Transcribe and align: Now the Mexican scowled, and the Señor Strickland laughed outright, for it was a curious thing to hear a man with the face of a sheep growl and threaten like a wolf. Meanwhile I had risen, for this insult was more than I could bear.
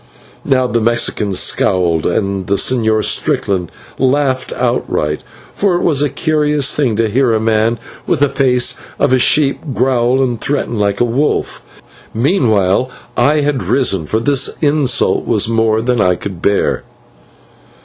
Now 0.43 0.65
the 0.65 0.81
Mexican 0.81 1.35
scowled, 1.35 2.07
and 2.07 2.47
the 2.47 2.55
Señor 2.55 3.03
Strickland 3.05 3.71
laughed 3.99 4.51
outright, 4.53 5.21
for 5.53 5.75
it 5.75 5.83
was 5.83 6.01
a 6.01 6.09
curious 6.09 6.73
thing 6.75 6.95
to 6.95 7.07
hear 7.07 7.33
a 7.33 7.39
man 7.39 7.77
with 8.07 8.21
the 8.21 8.27
face 8.27 8.73
of 8.97 9.13
a 9.13 9.19
sheep 9.19 9.59
growl 9.75 10.23
and 10.23 10.41
threaten 10.41 10.79
like 10.79 11.01
a 11.01 11.05
wolf. 11.05 11.61
Meanwhile 12.15 12.89
I 13.15 13.41
had 13.41 13.61
risen, 13.61 14.07
for 14.07 14.19
this 14.19 14.49
insult 14.59 15.27
was 15.27 15.47
more 15.47 15.83
than 15.83 16.01
I 16.01 16.15
could 16.15 16.41
bear. 16.41 16.81